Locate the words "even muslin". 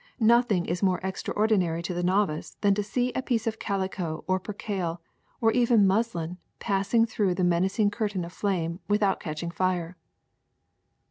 5.51-6.39